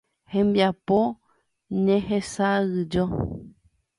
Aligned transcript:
Hembiapo 0.31 0.99
Ñehesa'ỹijo. 1.83 3.03